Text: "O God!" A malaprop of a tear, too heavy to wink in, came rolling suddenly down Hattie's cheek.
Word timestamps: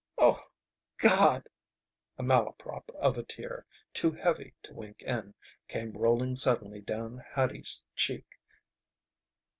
"O 0.17 0.43
God!" 0.97 1.45
A 2.17 2.23
malaprop 2.23 2.89
of 2.95 3.19
a 3.19 3.23
tear, 3.23 3.67
too 3.93 4.13
heavy 4.13 4.55
to 4.63 4.73
wink 4.73 5.03
in, 5.03 5.35
came 5.67 5.91
rolling 5.93 6.35
suddenly 6.35 6.81
down 6.81 7.21
Hattie's 7.35 7.83
cheek. 7.95 8.39